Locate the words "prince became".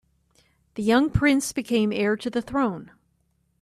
1.11-1.93